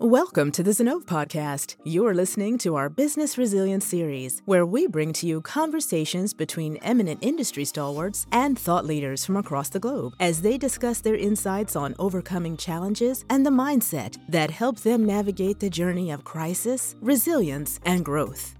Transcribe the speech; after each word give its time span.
Welcome 0.00 0.52
to 0.52 0.62
the 0.62 0.70
Zinnov 0.70 1.06
Podcast. 1.06 1.74
You're 1.82 2.14
listening 2.14 2.56
to 2.58 2.76
our 2.76 2.88
Business 2.88 3.36
Resilience 3.36 3.84
series, 3.84 4.42
where 4.44 4.64
we 4.64 4.86
bring 4.86 5.12
to 5.14 5.26
you 5.26 5.40
conversations 5.40 6.32
between 6.32 6.76
eminent 6.82 7.18
industry 7.20 7.64
stalwarts 7.64 8.24
and 8.30 8.56
thought 8.56 8.86
leaders 8.86 9.24
from 9.24 9.36
across 9.36 9.70
the 9.70 9.80
globe 9.80 10.12
as 10.20 10.40
they 10.40 10.56
discuss 10.56 11.00
their 11.00 11.16
insights 11.16 11.74
on 11.74 11.96
overcoming 11.98 12.56
challenges 12.56 13.24
and 13.28 13.44
the 13.44 13.50
mindset 13.50 14.16
that 14.28 14.52
help 14.52 14.78
them 14.78 15.04
navigate 15.04 15.58
the 15.58 15.68
journey 15.68 16.12
of 16.12 16.22
crisis, 16.22 16.94
resilience, 17.00 17.80
and 17.84 18.04
growth. 18.04 18.54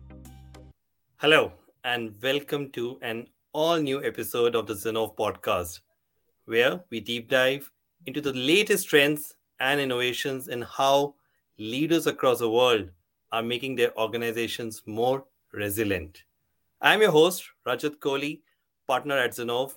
Hello, 1.18 1.52
and 1.84 2.16
welcome 2.20 2.68
to 2.72 2.98
an 3.00 3.28
all 3.52 3.76
new 3.76 4.02
episode 4.02 4.56
of 4.56 4.66
the 4.66 4.74
Zinnov 4.74 5.14
Podcast, 5.16 5.78
where 6.46 6.80
we 6.90 6.98
deep 6.98 7.28
dive 7.28 7.70
into 8.06 8.20
the 8.20 8.32
latest 8.32 8.88
trends 8.88 9.36
and 9.60 9.80
innovations 9.80 10.48
in 10.48 10.62
how 10.62 11.14
leaders 11.58 12.06
across 12.06 12.38
the 12.38 12.48
world 12.48 12.88
are 13.32 13.42
making 13.42 13.74
their 13.74 13.96
organizations 13.98 14.80
more 14.86 15.24
resilient. 15.52 16.22
I'm 16.80 17.00
your 17.00 17.10
host, 17.10 17.42
Rajat 17.66 17.98
Kohli, 17.98 18.42
partner 18.86 19.18
at 19.18 19.32
Zinnov, 19.32 19.72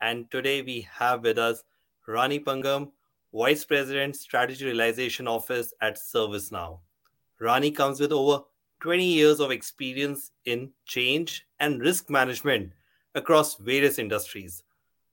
and 0.00 0.30
today 0.30 0.62
we 0.62 0.88
have 0.90 1.22
with 1.22 1.36
us 1.36 1.62
Rani 2.08 2.40
Pangam, 2.40 2.90
Vice 3.34 3.66
President, 3.66 4.16
Strategy 4.16 4.64
Realization 4.64 5.28
Office 5.28 5.74
at 5.82 5.98
ServiceNow. 5.98 6.78
Rani 7.38 7.70
comes 7.70 8.00
with 8.00 8.12
over 8.12 8.42
20 8.80 9.04
years 9.04 9.38
of 9.38 9.50
experience 9.50 10.30
in 10.46 10.70
change 10.86 11.46
and 11.60 11.82
risk 11.82 12.08
management 12.08 12.72
across 13.14 13.56
various 13.56 13.98
industries. 13.98 14.62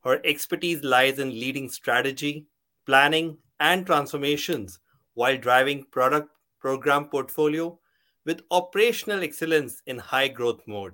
Her 0.05 0.21
expertise 0.23 0.85
lies 0.85 1.19
in 1.19 1.31
leading 1.31 1.67
strategy, 1.67 2.45
planning, 2.85 3.37
and 3.59 3.85
transformations 3.85 4.79
while 5.13 5.37
driving 5.37 5.83
product 5.91 6.29
program 6.59 7.05
portfolio 7.05 7.77
with 8.25 8.41
operational 8.51 9.23
excellence 9.23 9.81
in 9.85 9.97
high 9.97 10.27
growth 10.27 10.61
mode. 10.67 10.93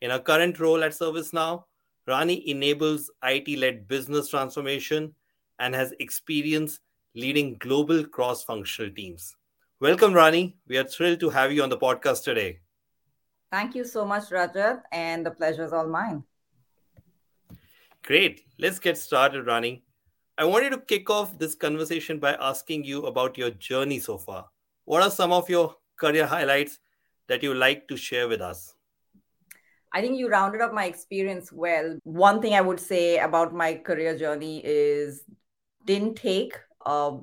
In 0.00 0.10
her 0.10 0.18
current 0.18 0.58
role 0.60 0.84
at 0.84 0.92
ServiceNow, 0.92 1.64
Rani 2.06 2.48
enables 2.48 3.10
IT 3.22 3.58
led 3.58 3.88
business 3.88 4.28
transformation 4.28 5.14
and 5.58 5.74
has 5.74 5.92
experience 6.00 6.80
leading 7.14 7.56
global 7.58 8.04
cross 8.04 8.44
functional 8.44 8.90
teams. 8.92 9.36
Welcome, 9.80 10.12
Rani. 10.12 10.56
We 10.66 10.76
are 10.78 10.84
thrilled 10.84 11.20
to 11.20 11.30
have 11.30 11.52
you 11.52 11.62
on 11.62 11.70
the 11.70 11.78
podcast 11.78 12.24
today. 12.24 12.60
Thank 13.50 13.74
you 13.74 13.84
so 13.84 14.04
much, 14.04 14.24
Rajat, 14.30 14.82
and 14.92 15.24
the 15.24 15.30
pleasure 15.30 15.64
is 15.64 15.72
all 15.72 15.88
mine. 15.88 16.24
Great. 18.02 18.42
Let's 18.58 18.78
get 18.78 18.96
started, 18.96 19.46
Rani. 19.46 19.84
I 20.40 20.44
wanted 20.44 20.70
to 20.70 20.78
kick 20.78 21.10
off 21.10 21.38
this 21.38 21.54
conversation 21.54 22.18
by 22.18 22.32
asking 22.40 22.84
you 22.84 23.02
about 23.04 23.36
your 23.36 23.50
journey 23.50 23.98
so 23.98 24.16
far. 24.16 24.46
What 24.86 25.02
are 25.02 25.10
some 25.10 25.32
of 25.32 25.50
your 25.50 25.76
career 25.98 26.26
highlights 26.26 26.78
that 27.28 27.42
you 27.42 27.52
like 27.52 27.86
to 27.88 27.96
share 27.98 28.26
with 28.26 28.40
us? 28.40 28.74
I 29.92 30.00
think 30.00 30.18
you 30.18 30.30
rounded 30.30 30.62
up 30.62 30.72
my 30.72 30.86
experience 30.86 31.52
well. 31.52 31.98
One 32.04 32.40
thing 32.40 32.54
I 32.54 32.62
would 32.62 32.80
say 32.80 33.18
about 33.18 33.52
my 33.52 33.74
career 33.74 34.16
journey 34.16 34.62
is 34.64 35.24
didn't 35.84 36.14
take 36.14 36.56
a 36.86 37.18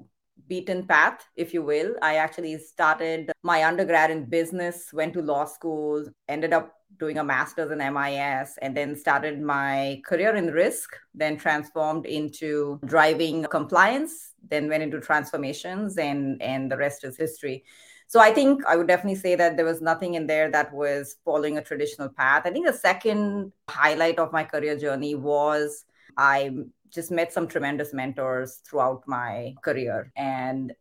beaten 0.48 0.86
path, 0.86 1.26
if 1.36 1.56
you 1.56 1.64
will. 1.64 1.96
I 2.04 2.18
actually 2.18 2.56
started 2.60 3.32
my 3.42 3.66
undergrad 3.66 4.12
in 4.12 4.26
business, 4.26 4.94
went 4.94 5.14
to 5.14 5.24
law 5.24 5.46
school, 5.46 6.06
ended 6.30 6.54
up 6.54 6.72
doing 7.00 7.18
a 7.18 7.24
master's 7.24 7.72
in 7.72 7.78
MIS 7.78 8.58
and 8.62 8.76
then 8.76 8.96
started 8.96 9.42
my 9.42 10.02
career 10.06 10.36
in 10.36 10.48
risk, 10.48 10.96
then 11.14 11.38
transformed 11.38 12.06
into 12.06 12.80
driving 12.86 13.44
compliance, 13.46 14.34
then 14.50 14.68
went 14.68 14.84
into 14.84 15.00
transformations, 15.00 15.98
and, 15.98 16.42
and 16.42 16.72
the 16.72 16.78
rest 16.78 17.04
is 17.04 17.18
history. 17.18 17.64
So 18.08 18.22
I 18.22 18.34
think 18.34 18.66
I 18.66 18.78
would 18.78 18.88
definitely 18.88 19.20
say 19.20 19.36
that 19.36 19.58
there 19.58 19.66
was 19.66 19.82
nothing 19.82 20.14
in 20.14 20.28
there 20.28 20.50
that 20.52 20.74
was 20.74 21.18
following 21.26 21.58
a 21.58 21.64
traditional 21.64 22.08
path. 22.08 22.44
I 22.46 22.52
think 22.52 22.66
the 22.66 22.74
second 22.74 23.52
highlight 23.70 24.18
of 24.18 24.32
my 24.32 24.46
career 24.46 24.78
journey 24.78 25.14
was 25.14 25.84
I 26.18 26.52
just 26.90 27.12
met 27.12 27.34
some 27.34 27.48
tremendous 27.48 27.94
mentors 27.94 28.62
throughout 28.66 29.04
my 29.08 29.56
career. 29.62 30.12
And 30.16 30.74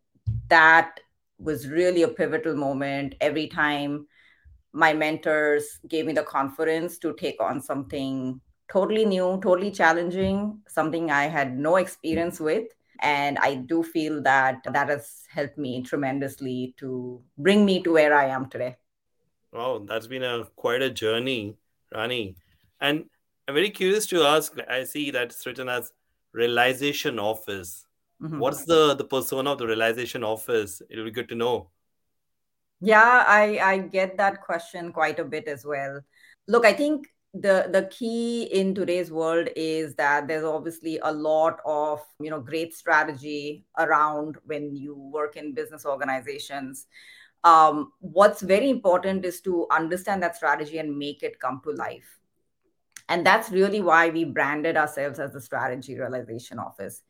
that 0.49 1.01
was 1.39 1.69
really 1.69 2.03
a 2.03 2.09
pivotal 2.09 2.55
moment 2.55 3.17
every 3.21 3.49
time 3.49 4.07
my 4.77 4.93
mentors 4.93 5.81
gave 5.89 6.05
me 6.05 6.13
the 6.13 6.23
confidence 6.23 6.99
to 6.99 7.15
take 7.15 7.41
on 7.41 7.63
something 7.63 8.39
totally 8.71 9.07
new, 9.07 9.41
totally 9.43 9.71
challenging, 9.71 10.61
something 10.69 11.11
I 11.11 11.25
had 11.25 11.59
no 11.59 11.77
experience 11.77 12.39
with. 12.39 12.69
And 13.01 13.39
I 13.39 13.55
do 13.55 13.83
feel 13.83 14.23
that 14.23 14.63
that 14.65 14.89
has 14.91 15.23
helped 15.33 15.57
me 15.57 15.83
tremendously 15.83 16.75
to 16.79 17.23
bring 17.39 17.65
me 17.65 17.83
to 17.85 17.93
where 17.95 18.15
I 18.15 18.27
am 18.27 18.51
today. 18.51 18.77
Wow, 19.51 19.83
that's 19.87 20.07
been 20.07 20.23
a 20.23 20.45
quite 20.57 20.83
a 20.83 20.91
journey, 20.91 21.57
Rani. 21.95 22.37
And 22.79 23.07
I'm 23.49 23.55
very 23.55 23.71
curious 23.71 24.05
to 24.09 24.25
ask. 24.25 24.55
I 24.69 24.85
see 24.85 25.11
that 25.11 25.29
it's 25.31 25.47
written 25.47 25.71
as 25.71 25.93
realization 26.33 27.19
office. 27.19 27.87
Mm-hmm. 28.23 28.39
What's 28.39 28.65
the 28.65 28.95
the 28.95 29.05
persona 29.05 29.53
of 29.53 29.59
the 29.59 29.67
realization 29.67 30.23
office? 30.23 30.83
It'll 30.91 31.05
be 31.05 31.11
good 31.11 31.31
to 31.31 31.35
know. 31.35 31.71
Yeah, 32.81 33.25
I, 33.27 33.59
I 33.59 33.79
get 33.79 34.19
that 34.19 34.43
question 34.43 34.93
quite 34.93 35.19
a 35.19 35.25
bit 35.25 35.49
as 35.49 35.65
well. 35.65 36.01
Look, 36.47 36.67
I 36.67 36.73
think 36.73 37.09
the 37.35 37.69
the 37.71 37.89
key 37.91 38.45
in 38.45 38.75
today's 38.75 39.11
world 39.11 39.49
is 39.57 39.95
that 39.97 40.27
there's 40.27 40.45
obviously 40.45 40.99
a 41.03 41.13
lot 41.13 41.61
of 41.67 42.01
you 42.19 42.31
know 42.31 42.41
great 42.41 42.75
strategy 42.75 43.65
around 43.79 44.37
when 44.45 44.75
you 44.75 44.95
work 44.95 45.37
in 45.37 45.55
business 45.55 45.85
organizations. 45.85 46.87
Um, 47.45 47.93
what's 48.01 48.43
very 48.43 48.71
important 48.71 49.25
is 49.25 49.41
to 49.43 49.67
understand 49.71 50.23
that 50.23 50.37
strategy 50.37 50.79
and 50.79 50.99
make 50.99 51.23
it 51.23 51.39
come 51.39 51.61
to 51.65 51.71
life. 51.71 52.19
And 53.09 53.25
that's 53.25 53.51
really 53.51 53.81
why 53.81 54.09
we 54.09 54.25
branded 54.25 54.77
ourselves 54.77 55.21
as 55.21 55.33
the 55.33 55.41
strategy 55.41 55.97
realization 55.97 56.59
office. 56.59 57.03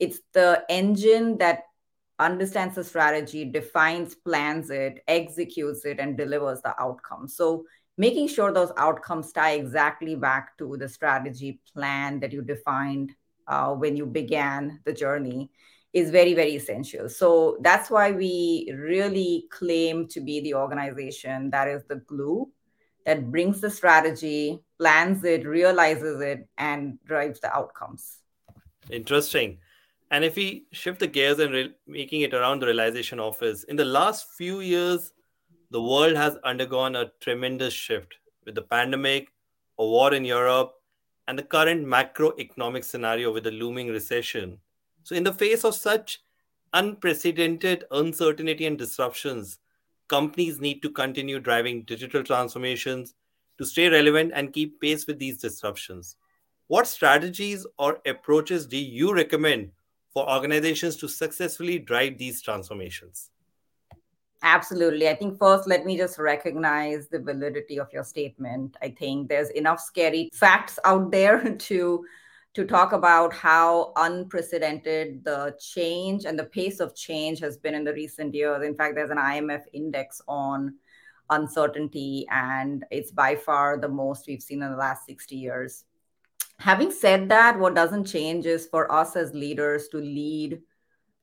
It's 0.00 0.18
the 0.32 0.64
engine 0.68 1.38
that 1.38 1.62
understands 2.18 2.76
the 2.76 2.84
strategy, 2.84 3.44
defines, 3.44 4.14
plans 4.14 4.70
it, 4.70 5.02
executes 5.08 5.84
it, 5.84 5.98
and 5.98 6.16
delivers 6.16 6.60
the 6.62 6.80
outcome. 6.80 7.28
So 7.28 7.64
making 7.96 8.28
sure 8.28 8.52
those 8.52 8.72
outcomes 8.76 9.32
tie 9.32 9.52
exactly 9.52 10.14
back 10.14 10.56
to 10.58 10.76
the 10.76 10.88
strategy 10.88 11.60
plan 11.72 12.20
that 12.20 12.32
you 12.32 12.42
defined 12.42 13.12
uh, 13.46 13.72
when 13.72 13.96
you 13.96 14.06
began 14.06 14.80
the 14.84 14.92
journey 14.92 15.50
is 15.92 16.10
very, 16.10 16.34
very 16.34 16.56
essential. 16.56 17.08
So 17.08 17.58
that's 17.60 17.90
why 17.90 18.10
we 18.10 18.72
really 18.76 19.46
claim 19.50 20.08
to 20.08 20.20
be 20.20 20.40
the 20.40 20.54
organization 20.54 21.50
that 21.50 21.68
is 21.68 21.84
the 21.88 21.96
glue 21.96 22.50
that 23.06 23.30
brings 23.30 23.60
the 23.60 23.70
strategy, 23.70 24.58
plans 24.78 25.22
it, 25.24 25.46
realizes 25.46 26.20
it, 26.20 26.48
and 26.58 26.98
drives 27.04 27.38
the 27.40 27.54
outcomes. 27.54 28.18
Interesting. 28.90 29.58
And 30.14 30.24
if 30.24 30.36
we 30.36 30.66
shift 30.70 31.00
the 31.00 31.08
gears 31.08 31.40
and 31.40 31.52
re- 31.52 31.74
making 31.88 32.20
it 32.20 32.34
around 32.34 32.62
the 32.62 32.66
realization 32.66 33.18
office, 33.18 33.64
in 33.64 33.74
the 33.74 33.84
last 33.84 34.28
few 34.38 34.60
years, 34.60 35.12
the 35.72 35.82
world 35.82 36.14
has 36.14 36.36
undergone 36.44 36.94
a 36.94 37.10
tremendous 37.18 37.74
shift 37.74 38.14
with 38.46 38.54
the 38.54 38.62
pandemic, 38.62 39.26
a 39.76 39.84
war 39.84 40.14
in 40.14 40.24
Europe, 40.24 40.72
and 41.26 41.36
the 41.36 41.42
current 41.42 41.84
macroeconomic 41.84 42.84
scenario 42.84 43.32
with 43.32 43.42
the 43.42 43.50
looming 43.50 43.88
recession. 43.88 44.58
So, 45.02 45.16
in 45.16 45.24
the 45.24 45.32
face 45.32 45.64
of 45.64 45.74
such 45.74 46.20
unprecedented 46.72 47.82
uncertainty 47.90 48.66
and 48.66 48.78
disruptions, 48.78 49.58
companies 50.06 50.60
need 50.60 50.80
to 50.82 50.90
continue 50.90 51.40
driving 51.40 51.82
digital 51.82 52.22
transformations 52.22 53.14
to 53.58 53.66
stay 53.66 53.88
relevant 53.88 54.30
and 54.32 54.52
keep 54.52 54.80
pace 54.80 55.08
with 55.08 55.18
these 55.18 55.38
disruptions. 55.38 56.14
What 56.68 56.86
strategies 56.86 57.66
or 57.80 57.98
approaches 58.06 58.68
do 58.68 58.76
you 58.76 59.12
recommend 59.12 59.72
for 60.14 60.30
organizations 60.30 60.96
to 60.96 61.08
successfully 61.08 61.78
drive 61.78 62.16
these 62.16 62.40
transformations? 62.40 63.30
Absolutely. 64.42 65.08
I 65.08 65.14
think 65.14 65.38
first, 65.38 65.66
let 65.66 65.84
me 65.84 65.96
just 65.96 66.18
recognize 66.18 67.08
the 67.08 67.18
validity 67.18 67.80
of 67.80 67.92
your 67.92 68.04
statement. 68.04 68.76
I 68.82 68.90
think 68.90 69.28
there's 69.28 69.50
enough 69.50 69.80
scary 69.80 70.30
facts 70.32 70.78
out 70.84 71.10
there 71.10 71.54
to 71.58 72.04
to 72.52 72.64
talk 72.64 72.92
about 72.92 73.32
how 73.32 73.92
unprecedented 73.96 75.24
the 75.24 75.56
change 75.58 76.24
and 76.24 76.38
the 76.38 76.44
pace 76.44 76.78
of 76.78 76.94
change 76.94 77.40
has 77.40 77.58
been 77.58 77.74
in 77.74 77.82
the 77.82 77.92
recent 77.92 78.32
years. 78.32 78.64
In 78.64 78.76
fact, 78.76 78.94
there's 78.94 79.10
an 79.10 79.16
IMF 79.16 79.62
index 79.72 80.22
on 80.28 80.74
uncertainty, 81.30 82.26
and 82.30 82.84
it's 82.92 83.10
by 83.10 83.34
far 83.34 83.76
the 83.76 83.88
most 83.88 84.28
we've 84.28 84.40
seen 84.40 84.62
in 84.62 84.70
the 84.70 84.76
last 84.76 85.04
60 85.06 85.34
years 85.34 85.84
having 86.58 86.90
said 86.90 87.28
that, 87.28 87.58
what 87.58 87.74
doesn't 87.74 88.06
change 88.06 88.46
is 88.46 88.66
for 88.66 88.90
us 88.92 89.16
as 89.16 89.34
leaders 89.34 89.88
to 89.88 89.98
lead, 89.98 90.60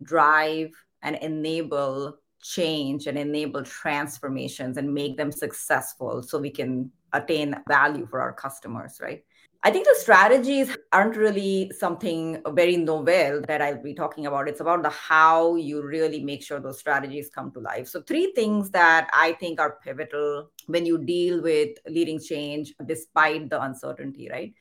drive, 0.03 0.71
and 1.01 1.15
enable 1.17 2.17
change 2.41 3.07
and 3.07 3.17
enable 3.17 3.63
transformations 3.63 4.77
and 4.77 4.93
make 4.93 5.17
them 5.17 5.31
successful 5.31 6.23
so 6.23 6.39
we 6.39 6.49
can 6.49 6.91
attain 7.13 7.55
value 7.67 8.07
for 8.07 8.19
our 8.19 8.33
customers, 8.33 8.99
right? 9.01 9.23
I 9.63 9.69
think 9.69 9.85
the 9.85 9.95
strategies 9.99 10.75
aren't 10.91 11.15
really 11.15 11.71
something 11.77 12.41
very 12.47 12.77
novel 12.77 13.43
that 13.47 13.61
I'll 13.61 13.81
be 13.81 13.93
talking 13.93 14.25
about. 14.25 14.47
It's 14.47 14.59
about 14.59 14.81
the 14.81 14.89
how 14.89 15.55
you 15.55 15.83
really 15.83 16.23
make 16.23 16.41
sure 16.41 16.59
those 16.59 16.79
strategies 16.79 17.29
come 17.29 17.51
to 17.51 17.59
life. 17.59 17.87
So, 17.87 18.01
three 18.01 18.31
things 18.33 18.71
that 18.71 19.07
I 19.13 19.33
think 19.33 19.59
are 19.59 19.77
pivotal 19.83 20.49
when 20.65 20.87
you 20.87 20.97
deal 20.97 21.43
with 21.43 21.77
leading 21.87 22.19
change 22.19 22.73
despite 22.83 23.51
the 23.51 23.61
uncertainty, 23.61 24.29
right? 24.31 24.51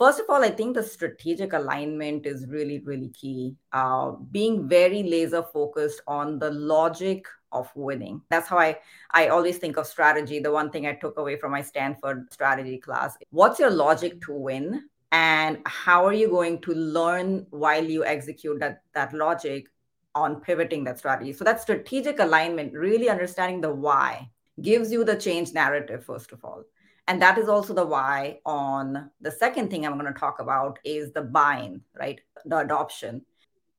First 0.00 0.18
of 0.18 0.30
all, 0.30 0.42
I 0.42 0.48
think 0.48 0.74
the 0.74 0.82
strategic 0.82 1.52
alignment 1.52 2.24
is 2.24 2.46
really, 2.48 2.78
really 2.78 3.10
key. 3.10 3.54
Uh, 3.70 4.12
being 4.32 4.66
very 4.66 5.02
laser 5.02 5.42
focused 5.42 6.00
on 6.06 6.38
the 6.38 6.50
logic 6.52 7.26
of 7.52 7.70
winning. 7.74 8.22
That's 8.30 8.48
how 8.48 8.56
I, 8.56 8.78
I 9.10 9.28
always 9.28 9.58
think 9.58 9.76
of 9.76 9.86
strategy. 9.86 10.38
The 10.38 10.50
one 10.50 10.70
thing 10.70 10.86
I 10.86 10.94
took 10.94 11.18
away 11.18 11.36
from 11.36 11.50
my 11.50 11.60
Stanford 11.60 12.32
strategy 12.32 12.78
class 12.78 13.18
what's 13.28 13.58
your 13.58 13.68
logic 13.68 14.22
to 14.22 14.32
win? 14.32 14.88
And 15.12 15.58
how 15.66 16.06
are 16.06 16.14
you 16.14 16.30
going 16.30 16.62
to 16.62 16.72
learn 16.72 17.46
while 17.50 17.84
you 17.84 18.02
execute 18.02 18.58
that, 18.60 18.80
that 18.94 19.12
logic 19.12 19.66
on 20.14 20.40
pivoting 20.40 20.82
that 20.84 20.98
strategy? 20.98 21.34
So, 21.34 21.44
that 21.44 21.60
strategic 21.60 22.20
alignment, 22.20 22.72
really 22.72 23.10
understanding 23.10 23.60
the 23.60 23.74
why, 23.74 24.30
gives 24.62 24.90
you 24.90 25.04
the 25.04 25.16
change 25.16 25.52
narrative, 25.52 26.06
first 26.06 26.32
of 26.32 26.42
all 26.42 26.64
and 27.10 27.20
that 27.20 27.38
is 27.38 27.48
also 27.48 27.74
the 27.74 27.84
why 27.84 28.38
on 28.46 29.10
the 29.20 29.32
second 29.32 29.68
thing 29.68 29.84
i'm 29.84 29.98
going 29.98 30.12
to 30.12 30.18
talk 30.18 30.38
about 30.38 30.78
is 30.84 31.12
the 31.12 31.22
buy-in 31.22 31.80
right? 31.98 32.20
The 32.46 32.58
adoption. 32.58 33.22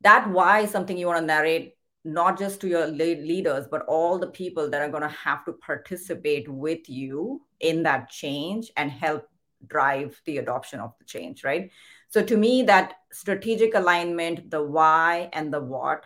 That 0.02 0.30
why 0.30 0.62
is 0.62 0.70
something 0.70 0.98
you 0.98 1.08
want 1.08 1.20
to 1.20 1.26
narrate 1.26 1.76
not 2.04 2.38
just 2.38 2.60
to 2.62 2.68
your 2.68 2.88
leaders 2.88 3.68
but 3.72 3.86
all 3.88 4.20
the 4.20 4.28
people 4.28 4.70
that 4.70 4.82
are 4.82 4.90
going 4.90 5.08
to 5.10 5.18
have 5.30 5.46
to 5.46 5.54
participate 5.54 6.50
with 6.50 6.90
you 6.90 7.42
in 7.62 7.84
that 7.84 8.10
change 8.10 8.70
and 8.76 8.92
help 8.92 9.30
drive 9.68 10.20
the 10.26 10.40
adoption 10.40 10.82
of 10.82 10.94
the 11.00 11.06
change 11.06 11.46
right? 11.46 11.72
So 12.10 12.22
to 12.22 12.36
me 12.36 12.64
that 12.64 12.96
strategic 13.14 13.76
alignment 13.76 14.52
the 14.52 14.62
why 14.62 15.30
and 15.32 15.54
the 15.54 15.62
what 15.62 16.04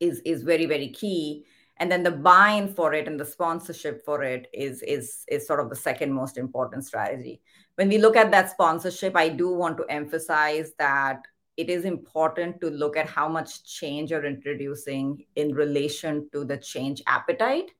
is 0.00 0.20
is 0.20 0.44
very 0.44 0.64
very 0.64 0.88
key 0.88 1.44
and 1.82 1.90
then 1.90 2.04
the 2.04 2.12
buy-in 2.12 2.72
for 2.72 2.94
it 2.94 3.08
and 3.08 3.18
the 3.18 3.24
sponsorship 3.24 4.04
for 4.04 4.22
it 4.22 4.46
is 4.54 4.82
is 4.82 5.24
is 5.26 5.48
sort 5.48 5.58
of 5.58 5.68
the 5.68 5.74
second 5.74 6.12
most 6.12 6.38
important 6.38 6.84
strategy. 6.86 7.42
When 7.74 7.88
we 7.88 7.98
look 7.98 8.16
at 8.16 8.30
that 8.30 8.50
sponsorship 8.50 9.16
i 9.16 9.28
do 9.28 9.48
want 9.52 9.76
to 9.78 9.86
emphasize 9.90 10.70
that 10.78 11.26
it 11.56 11.68
is 11.68 11.84
important 11.84 12.60
to 12.60 12.70
look 12.70 12.96
at 12.96 13.08
how 13.08 13.28
much 13.28 13.64
change 13.64 14.12
you're 14.12 14.24
introducing 14.24 15.26
in 15.34 15.52
relation 15.56 16.28
to 16.32 16.44
the 16.44 16.56
change 16.56 17.02
appetite 17.08 17.72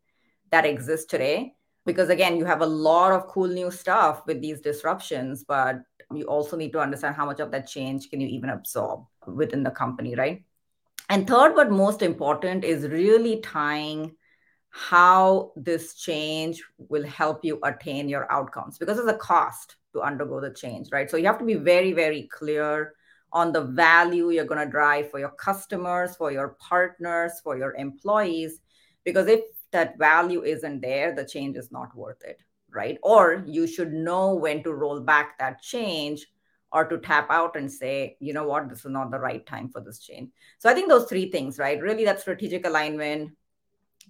that 0.50 0.66
exists 0.66 1.06
today. 1.06 1.54
Because 1.86 2.10
again 2.10 2.36
you 2.36 2.44
have 2.44 2.60
a 2.60 2.72
lot 2.90 3.12
of 3.12 3.28
cool 3.28 3.46
new 3.60 3.70
stuff 3.70 4.26
with 4.26 4.40
these 4.40 4.60
disruptions 4.60 5.44
but 5.44 5.76
you 6.12 6.24
also 6.24 6.56
need 6.56 6.72
to 6.72 6.80
understand 6.80 7.14
how 7.14 7.24
much 7.24 7.38
of 7.38 7.52
that 7.52 7.68
change 7.68 8.10
can 8.10 8.20
you 8.20 8.28
even 8.28 8.50
absorb 8.50 9.04
within 9.26 9.62
the 9.62 9.70
company 9.70 10.16
right 10.16 10.42
and 11.12 11.28
third, 11.28 11.54
but 11.54 11.70
most 11.70 12.00
important, 12.00 12.64
is 12.64 12.88
really 12.88 13.40
tying 13.40 14.16
how 14.70 15.52
this 15.56 15.92
change 15.92 16.64
will 16.78 17.06
help 17.06 17.44
you 17.44 17.60
attain 17.64 18.08
your 18.08 18.32
outcomes 18.32 18.78
because 18.78 18.96
there's 18.96 19.14
a 19.14 19.18
cost 19.18 19.76
to 19.92 20.00
undergo 20.00 20.40
the 20.40 20.48
change, 20.54 20.88
right? 20.90 21.10
So 21.10 21.18
you 21.18 21.26
have 21.26 21.38
to 21.38 21.44
be 21.44 21.56
very, 21.56 21.92
very 21.92 22.30
clear 22.32 22.94
on 23.30 23.52
the 23.52 23.60
value 23.60 24.30
you're 24.30 24.46
going 24.46 24.64
to 24.64 24.70
drive 24.70 25.10
for 25.10 25.18
your 25.18 25.32
customers, 25.32 26.16
for 26.16 26.32
your 26.32 26.56
partners, 26.58 27.32
for 27.44 27.58
your 27.58 27.74
employees. 27.74 28.60
Because 29.04 29.26
if 29.26 29.40
that 29.70 29.98
value 29.98 30.42
isn't 30.42 30.80
there, 30.80 31.14
the 31.14 31.26
change 31.26 31.58
is 31.58 31.70
not 31.70 31.94
worth 31.94 32.24
it, 32.24 32.40
right? 32.70 32.96
Or 33.02 33.44
you 33.46 33.66
should 33.66 33.92
know 33.92 34.34
when 34.34 34.62
to 34.62 34.72
roll 34.72 35.00
back 35.00 35.38
that 35.38 35.60
change 35.60 36.26
or 36.72 36.84
to 36.86 36.98
tap 36.98 37.30
out 37.30 37.56
and 37.56 37.70
say, 37.70 38.16
you 38.20 38.32
know 38.32 38.46
what, 38.46 38.68
this 38.68 38.84
is 38.84 38.90
not 38.90 39.10
the 39.10 39.18
right 39.18 39.44
time 39.46 39.68
for 39.68 39.80
this 39.80 39.98
change. 39.98 40.30
So 40.58 40.70
I 40.70 40.74
think 40.74 40.88
those 40.88 41.08
three 41.08 41.30
things, 41.30 41.58
right? 41.58 41.80
Really, 41.80 42.04
that 42.04 42.20
strategic 42.20 42.66
alignment, 42.66 43.32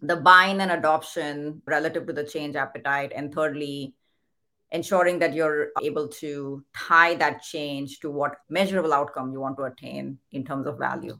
the 0.00 0.16
buy-in 0.16 0.60
and 0.60 0.72
adoption 0.72 1.62
relative 1.66 2.06
to 2.06 2.12
the 2.12 2.24
change 2.24 2.56
appetite, 2.56 3.12
and 3.14 3.34
thirdly, 3.34 3.94
ensuring 4.70 5.18
that 5.18 5.34
you're 5.34 5.68
able 5.82 6.08
to 6.08 6.64
tie 6.74 7.14
that 7.16 7.42
change 7.42 8.00
to 8.00 8.10
what 8.10 8.36
measurable 8.48 8.94
outcome 8.94 9.32
you 9.32 9.40
want 9.40 9.56
to 9.58 9.64
attain 9.64 10.18
in 10.30 10.44
terms 10.44 10.66
of 10.66 10.78
value. 10.78 11.18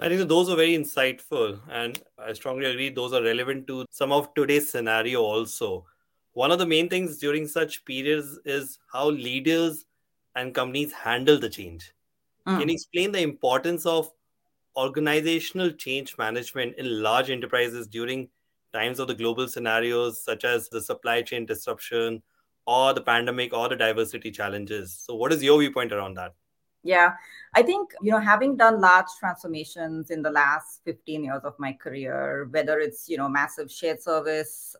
I 0.00 0.08
think 0.08 0.28
those 0.28 0.48
are 0.48 0.56
very 0.56 0.76
insightful, 0.76 1.60
and 1.70 2.00
I 2.18 2.32
strongly 2.32 2.66
agree 2.66 2.88
those 2.88 3.12
are 3.12 3.22
relevant 3.22 3.66
to 3.66 3.84
some 3.90 4.12
of 4.12 4.32
today's 4.34 4.70
scenario 4.70 5.22
also. 5.22 5.86
One 6.32 6.52
of 6.52 6.58
the 6.58 6.66
main 6.66 6.88
things 6.88 7.18
during 7.18 7.48
such 7.48 7.84
periods 7.84 8.38
is 8.44 8.78
how 8.92 9.10
leaders 9.10 9.84
and 10.34 10.54
companies 10.54 10.92
handle 10.92 11.38
the 11.38 11.48
change. 11.48 11.92
Mm. 12.46 12.60
Can 12.60 12.68
you 12.68 12.74
explain 12.74 13.12
the 13.12 13.20
importance 13.20 13.86
of 13.86 14.10
organizational 14.76 15.72
change 15.72 16.16
management 16.18 16.76
in 16.76 17.02
large 17.02 17.30
enterprises 17.30 17.86
during 17.86 18.28
times 18.72 18.98
of 18.98 19.08
the 19.08 19.14
global 19.14 19.48
scenarios 19.48 20.22
such 20.22 20.44
as 20.44 20.68
the 20.68 20.80
supply 20.80 21.22
chain 21.22 21.46
disruption 21.46 22.22
or 22.66 22.92
the 22.92 23.00
pandemic 23.00 23.52
or 23.52 23.68
the 23.68 23.76
diversity 23.76 24.30
challenges? 24.30 24.92
So, 24.92 25.14
what 25.14 25.32
is 25.32 25.42
your 25.42 25.58
viewpoint 25.58 25.92
around 25.92 26.14
that? 26.14 26.34
Yeah, 26.84 27.14
I 27.54 27.62
think, 27.62 27.90
you 28.00 28.12
know, 28.12 28.20
having 28.20 28.56
done 28.56 28.80
large 28.80 29.08
transformations 29.18 30.10
in 30.10 30.22
the 30.22 30.30
last 30.30 30.80
15 30.84 31.24
years 31.24 31.42
of 31.42 31.54
my 31.58 31.72
career, 31.72 32.48
whether 32.50 32.78
it's, 32.78 33.08
you 33.08 33.16
know, 33.16 33.28
massive 33.28 33.70
shared 33.70 34.00
service 34.00 34.76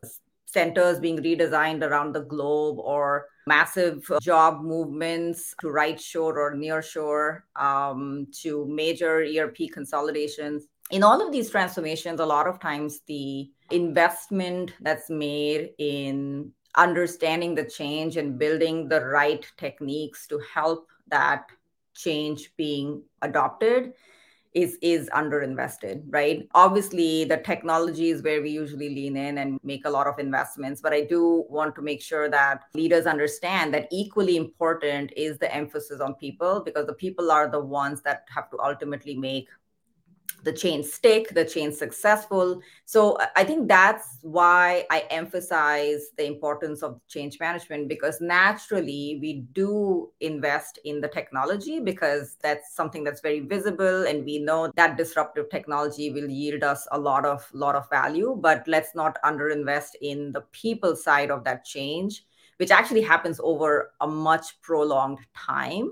centers 0.51 0.99
being 0.99 1.17
redesigned 1.17 1.83
around 1.83 2.13
the 2.13 2.21
globe 2.21 2.79
or 2.79 3.27
massive 3.47 4.09
job 4.21 4.61
movements 4.61 5.53
to 5.61 5.69
right 5.69 5.99
shore 5.99 6.39
or 6.39 6.55
near 6.55 6.81
shore 6.81 7.45
um, 7.55 8.27
to 8.41 8.65
major 8.67 9.23
ERP 9.23 9.57
consolidations. 9.71 10.67
In 10.91 11.03
all 11.03 11.25
of 11.25 11.31
these 11.31 11.49
transformations, 11.49 12.19
a 12.19 12.25
lot 12.25 12.47
of 12.47 12.59
times 12.59 13.01
the 13.07 13.49
investment 13.71 14.73
that's 14.81 15.09
made 15.09 15.71
in 15.77 16.51
understanding 16.75 17.55
the 17.55 17.65
change 17.65 18.17
and 18.17 18.39
building 18.39 18.87
the 18.87 19.01
right 19.05 19.45
techniques 19.57 20.27
to 20.27 20.39
help 20.53 20.87
that 21.09 21.45
change 21.95 22.51
being 22.57 23.03
adopted 23.21 23.93
is 24.53 24.77
is 24.81 25.09
underinvested 25.09 26.03
right? 26.09 26.47
Obviously 26.55 27.25
the 27.25 27.37
technology 27.37 28.09
is 28.09 28.23
where 28.23 28.41
we 28.41 28.49
usually 28.49 28.89
lean 28.89 29.15
in 29.15 29.37
and 29.37 29.59
make 29.63 29.85
a 29.85 29.89
lot 29.89 30.07
of 30.07 30.17
investments 30.19 30.81
but 30.81 30.93
i 30.93 31.01
do 31.03 31.45
want 31.49 31.75
to 31.75 31.81
make 31.81 32.01
sure 32.01 32.29
that 32.29 32.63
leaders 32.73 33.05
understand 33.05 33.73
that 33.73 33.87
equally 33.91 34.37
important 34.37 35.11
is 35.15 35.37
the 35.37 35.53
emphasis 35.53 36.01
on 36.01 36.13
people 36.15 36.61
because 36.65 36.85
the 36.85 36.93
people 36.93 37.31
are 37.31 37.49
the 37.49 37.59
ones 37.59 38.01
that 38.01 38.25
have 38.33 38.49
to 38.49 38.57
ultimately 38.59 39.15
make 39.15 39.47
the 40.43 40.53
change 40.53 40.85
stick, 40.85 41.29
the 41.29 41.45
change 41.45 41.75
successful. 41.75 42.61
So 42.85 43.17
I 43.35 43.43
think 43.43 43.67
that's 43.67 44.19
why 44.21 44.85
I 44.89 45.05
emphasize 45.09 46.07
the 46.17 46.25
importance 46.25 46.81
of 46.83 46.99
change 47.07 47.39
management 47.39 47.87
because 47.87 48.21
naturally 48.21 49.19
we 49.21 49.45
do 49.53 50.09
invest 50.19 50.79
in 50.85 51.01
the 51.01 51.07
technology 51.07 51.79
because 51.79 52.37
that's 52.41 52.75
something 52.75 53.03
that's 53.03 53.21
very 53.21 53.41
visible 53.41 54.05
and 54.05 54.25
we 54.25 54.39
know 54.39 54.71
that 54.75 54.97
disruptive 54.97 55.49
technology 55.49 56.11
will 56.11 56.29
yield 56.29 56.63
us 56.63 56.87
a 56.91 56.99
lot 56.99 57.25
of 57.25 57.47
lot 57.53 57.75
of 57.75 57.89
value. 57.89 58.37
But 58.39 58.67
let's 58.67 58.95
not 58.95 59.17
underinvest 59.23 59.91
in 60.01 60.31
the 60.31 60.41
people 60.51 60.95
side 60.95 61.31
of 61.31 61.43
that 61.43 61.65
change, 61.65 62.25
which 62.57 62.71
actually 62.71 63.01
happens 63.01 63.39
over 63.43 63.93
a 64.01 64.07
much 64.07 64.61
prolonged 64.61 65.19
time 65.35 65.91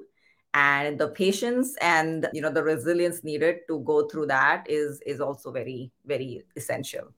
and 0.57 0.97
the 0.97 1.09
patience 1.09 1.75
and 1.81 2.27
you 2.33 2.41
know 2.41 2.51
the 2.51 2.63
resilience 2.63 3.23
needed 3.23 3.59
to 3.67 3.79
go 3.81 4.07
through 4.07 4.25
that 4.25 4.65
is 4.67 5.01
is 5.01 5.21
also 5.21 5.51
very 5.51 5.91
very 6.05 6.41
essential. 6.55 7.13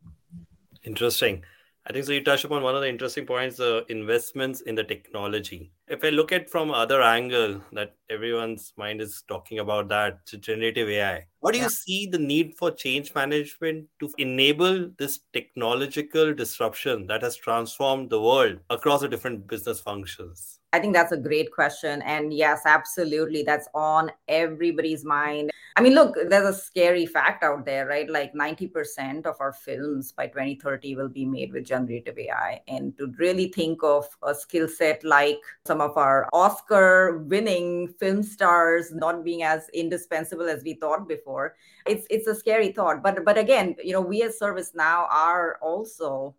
Interesting. 0.84 1.44
I 1.88 1.94
think 1.94 2.06
so 2.06 2.12
you 2.12 2.24
touched 2.24 2.44
upon 2.44 2.62
one 2.62 2.76
of 2.76 2.82
the 2.82 2.90
interesting 2.90 3.26
points 3.26 3.58
the 3.58 3.86
investments 3.90 4.62
in 4.62 4.76
the 4.76 4.84
technology. 4.84 5.72
If 5.88 6.04
i 6.04 6.10
look 6.10 6.32
at 6.38 6.50
from 6.50 6.72
other 6.80 7.02
angle 7.02 7.62
that 7.78 7.96
everyone's 8.16 8.74
mind 8.82 9.02
is 9.06 9.24
talking 9.28 9.60
about 9.64 9.88
that 9.94 10.20
generative 10.48 10.90
ai 10.98 11.26
what 11.40 11.54
do 11.54 11.58
yeah. 11.58 11.64
you 11.64 11.70
see 11.70 12.06
the 12.06 12.20
need 12.20 12.54
for 12.60 12.70
change 12.84 13.16
management 13.16 13.88
to 14.04 14.12
enable 14.20 14.78
this 15.00 15.20
technological 15.34 16.32
disruption 16.44 17.08
that 17.08 17.24
has 17.24 17.36
transformed 17.48 18.12
the 18.12 18.22
world 18.22 18.60
across 18.70 19.02
the 19.02 19.12
different 19.16 19.48
business 19.56 19.82
functions 19.90 20.59
I 20.72 20.80
think 20.80 20.94
that's 20.94 21.12
a 21.12 21.18
great 21.18 21.52
question. 21.52 22.02
And 22.04 22.32
yes, 22.32 22.62
absolutely. 22.66 23.42
That's 23.42 23.68
on 23.74 24.12
everybody's 24.28 25.04
mind. 25.04 25.50
I 25.76 25.82
mean, 25.82 25.96
look, 25.96 26.16
there's 26.30 26.56
a 26.56 26.60
scary 26.60 27.08
fact 27.08 27.44
out 27.44 27.66
there, 27.66 27.88
right? 27.88 28.10
Like 28.10 28.34
90% 28.34 29.26
of 29.26 29.36
our 29.40 29.52
films 29.52 30.12
by 30.12 30.28
2030 30.28 30.96
will 30.96 31.10
be 31.10 31.26
made 31.26 31.54
with 31.54 31.66
generative 31.66 32.20
AI. 32.20 32.62
And 32.68 32.96
to 32.98 33.12
really 33.18 33.48
think 33.48 33.84
of 33.84 34.06
a 34.22 34.36
skill 34.36 34.68
set 34.68 35.04
like 35.04 35.40
some 35.66 35.82
of 35.82 35.98
our 35.98 36.30
Oscar 36.34 37.20
winning 37.20 37.88
film 37.88 38.22
stars 38.22 38.92
not 38.94 39.24
being 39.24 39.42
as 39.42 39.70
indispensable 39.74 40.50
as 40.50 40.64
we 40.64 40.76
thought 40.76 41.08
before, 41.08 41.56
it's 41.88 42.06
it's 42.12 42.28
a 42.28 42.36
scary 42.36 42.72
thought. 42.72 43.02
But 43.02 43.26
but 43.26 43.38
again, 43.40 43.76
you 43.84 43.94
know, 43.94 44.02
we 44.02 44.22
as 44.22 44.38
ServiceNow 44.40 45.08
are 45.10 45.58
also 45.64 46.36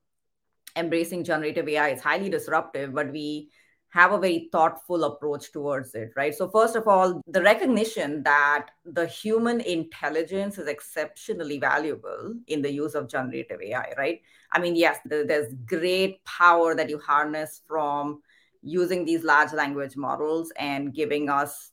embracing 0.76 1.24
generative 1.24 1.68
AI. 1.68 1.88
It's 1.88 2.02
highly 2.02 2.28
disruptive, 2.28 2.94
but 2.94 3.10
we 3.10 3.50
have 3.90 4.12
a 4.12 4.18
very 4.18 4.48
thoughtful 4.52 5.04
approach 5.04 5.52
towards 5.52 5.94
it, 5.94 6.12
right? 6.16 6.34
So, 6.34 6.48
first 6.48 6.76
of 6.76 6.86
all, 6.86 7.20
the 7.26 7.42
recognition 7.42 8.22
that 8.22 8.68
the 8.84 9.06
human 9.06 9.60
intelligence 9.60 10.58
is 10.58 10.68
exceptionally 10.68 11.58
valuable 11.58 12.34
in 12.46 12.62
the 12.62 12.70
use 12.70 12.94
of 12.94 13.08
generative 13.08 13.60
AI, 13.60 13.92
right? 13.98 14.20
I 14.52 14.60
mean, 14.60 14.76
yes, 14.76 14.98
there's 15.04 15.52
great 15.66 16.24
power 16.24 16.74
that 16.76 16.88
you 16.88 16.98
harness 16.98 17.62
from 17.66 18.22
using 18.62 19.04
these 19.04 19.24
large 19.24 19.52
language 19.52 19.96
models 19.96 20.52
and 20.56 20.94
giving 20.94 21.28
us 21.28 21.72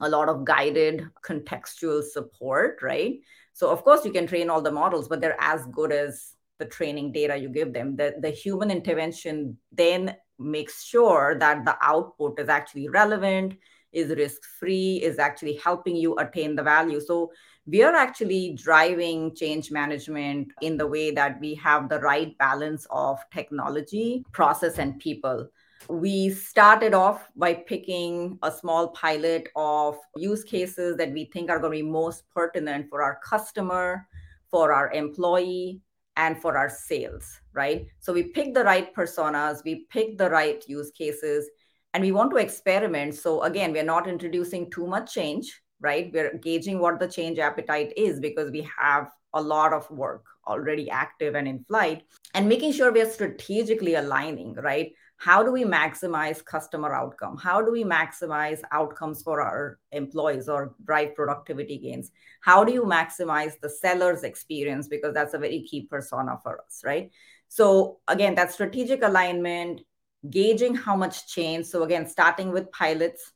a 0.00 0.08
lot 0.08 0.28
of 0.28 0.44
guided 0.44 1.06
contextual 1.24 2.02
support, 2.02 2.80
right? 2.82 3.20
So, 3.52 3.70
of 3.70 3.84
course, 3.84 4.04
you 4.04 4.10
can 4.10 4.26
train 4.26 4.50
all 4.50 4.62
the 4.62 4.72
models, 4.72 5.06
but 5.06 5.20
they're 5.20 5.40
as 5.40 5.64
good 5.66 5.92
as 5.92 6.34
the 6.58 6.64
training 6.64 7.12
data 7.12 7.36
you 7.36 7.48
give 7.48 7.72
them. 7.72 7.96
The, 7.96 8.14
the 8.20 8.30
human 8.30 8.70
intervention 8.70 9.58
then 9.70 10.16
makes 10.42 10.84
sure 10.84 11.36
that 11.38 11.64
the 11.64 11.76
output 11.82 12.38
is 12.38 12.48
actually 12.48 12.88
relevant, 12.88 13.54
is 13.92 14.08
risk 14.10 14.42
free, 14.58 14.96
is 15.02 15.18
actually 15.18 15.54
helping 15.56 15.96
you 15.96 16.16
attain 16.16 16.56
the 16.56 16.62
value. 16.62 17.00
So 17.00 17.30
we 17.66 17.82
are 17.82 17.94
actually 17.94 18.54
driving 18.54 19.34
change 19.34 19.70
management 19.70 20.52
in 20.62 20.76
the 20.76 20.86
way 20.86 21.10
that 21.12 21.38
we 21.40 21.54
have 21.56 21.88
the 21.88 22.00
right 22.00 22.36
balance 22.38 22.86
of 22.90 23.18
technology, 23.32 24.24
process, 24.32 24.78
and 24.78 24.98
people. 24.98 25.48
We 25.88 26.30
started 26.30 26.94
off 26.94 27.28
by 27.36 27.54
picking 27.54 28.38
a 28.42 28.50
small 28.50 28.88
pilot 28.88 29.48
of 29.56 29.98
use 30.16 30.44
cases 30.44 30.96
that 30.96 31.12
we 31.12 31.26
think 31.26 31.50
are 31.50 31.58
going 31.58 31.78
to 31.78 31.84
be 31.84 31.90
most 31.90 32.22
pertinent 32.30 32.88
for 32.88 33.02
our 33.02 33.18
customer, 33.22 34.06
for 34.50 34.72
our 34.72 34.90
employee, 34.92 35.80
and 36.16 36.40
for 36.40 36.56
our 36.56 36.68
sales, 36.68 37.40
right? 37.52 37.86
So 38.00 38.12
we 38.12 38.24
pick 38.24 38.54
the 38.54 38.64
right 38.64 38.94
personas, 38.94 39.64
we 39.64 39.86
pick 39.90 40.18
the 40.18 40.30
right 40.30 40.62
use 40.68 40.90
cases, 40.90 41.48
and 41.94 42.02
we 42.02 42.12
want 42.12 42.30
to 42.30 42.36
experiment. 42.36 43.14
So 43.14 43.42
again, 43.42 43.72
we're 43.72 43.82
not 43.82 44.08
introducing 44.08 44.70
too 44.70 44.86
much 44.86 45.12
change, 45.12 45.60
right? 45.80 46.10
We're 46.12 46.38
gauging 46.38 46.78
what 46.78 47.00
the 47.00 47.08
change 47.08 47.38
appetite 47.38 47.92
is 47.96 48.20
because 48.20 48.50
we 48.50 48.68
have 48.78 49.08
a 49.34 49.42
lot 49.42 49.72
of 49.72 49.90
work 49.90 50.24
already 50.46 50.90
active 50.90 51.34
and 51.34 51.46
in 51.46 51.64
flight 51.64 52.02
and 52.34 52.48
making 52.48 52.72
sure 52.72 52.92
we're 52.92 53.10
strategically 53.10 53.94
aligning, 53.94 54.54
right? 54.54 54.92
How 55.22 55.40
do 55.44 55.52
we 55.52 55.62
maximize 55.62 56.44
customer 56.44 56.92
outcome? 56.92 57.36
How 57.36 57.62
do 57.62 57.70
we 57.70 57.84
maximize 57.84 58.60
outcomes 58.72 59.22
for 59.22 59.40
our 59.40 59.78
employees 59.92 60.48
or 60.48 60.74
drive 60.84 61.14
productivity 61.14 61.78
gains? 61.78 62.10
How 62.40 62.64
do 62.64 62.72
you 62.72 62.82
maximize 62.82 63.52
the 63.60 63.70
seller's 63.70 64.24
experience? 64.24 64.88
Because 64.88 65.14
that's 65.14 65.34
a 65.34 65.38
very 65.38 65.62
key 65.62 65.82
persona 65.82 66.38
for 66.42 66.60
us 66.64 66.82
right? 66.84 67.12
So 67.46 68.00
again 68.08 68.34
that 68.34 68.52
strategic 68.52 69.04
alignment 69.04 69.82
gauging 70.28 70.74
how 70.74 70.96
much 70.96 71.28
change. 71.28 71.66
So 71.66 71.84
again 71.84 72.08
starting 72.08 72.50
with 72.50 72.72
pilots 72.72 73.32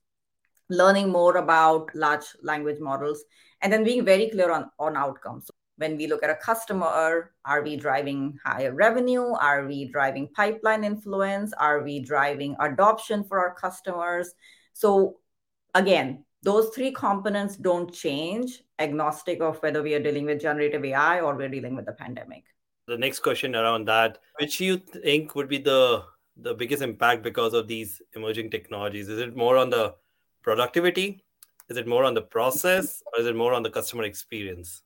learning 0.68 1.10
more 1.10 1.36
about 1.36 1.94
large 1.94 2.26
language 2.42 2.80
models 2.80 3.22
and 3.62 3.72
then 3.72 3.84
being 3.84 4.04
very 4.04 4.28
clear 4.28 4.50
on 4.50 4.68
on 4.80 4.96
outcomes 4.96 5.48
when 5.76 5.96
we 5.96 6.06
look 6.06 6.22
at 6.22 6.30
a 6.30 6.36
customer, 6.36 7.30
are 7.44 7.62
we 7.62 7.76
driving 7.76 8.38
higher 8.44 8.72
revenue? 8.72 9.34
Are 9.34 9.66
we 9.66 9.86
driving 9.86 10.28
pipeline 10.28 10.84
influence? 10.84 11.52
Are 11.52 11.82
we 11.82 12.00
driving 12.00 12.56
adoption 12.60 13.24
for 13.24 13.38
our 13.38 13.54
customers? 13.54 14.34
So, 14.72 15.18
again, 15.74 16.24
those 16.42 16.70
three 16.74 16.92
components 16.92 17.56
don't 17.56 17.92
change, 17.92 18.62
agnostic 18.78 19.40
of 19.40 19.58
whether 19.62 19.82
we 19.82 19.94
are 19.94 20.02
dealing 20.02 20.26
with 20.26 20.40
generative 20.40 20.84
AI 20.84 21.20
or 21.20 21.34
we're 21.34 21.48
dealing 21.48 21.74
with 21.74 21.86
the 21.86 21.92
pandemic. 21.92 22.44
The 22.86 22.96
next 22.96 23.20
question 23.20 23.56
around 23.56 23.86
that, 23.88 24.18
which 24.38 24.60
you 24.60 24.76
think 24.76 25.34
would 25.34 25.48
be 25.48 25.58
the 25.58 26.04
the 26.36 26.54
biggest 26.54 26.82
impact 26.82 27.22
because 27.22 27.54
of 27.54 27.66
these 27.66 28.02
emerging 28.14 28.50
technologies? 28.50 29.08
Is 29.08 29.18
it 29.18 29.36
more 29.36 29.56
on 29.56 29.70
the 29.70 29.94
productivity? 30.42 31.24
Is 31.68 31.76
it 31.76 31.86
more 31.86 32.04
on 32.04 32.14
the 32.14 32.22
process? 32.22 33.02
Or 33.06 33.20
is 33.20 33.26
it 33.26 33.34
more 33.34 33.54
on 33.54 33.62
the 33.62 33.70
customer 33.70 34.04
experience? 34.04 34.82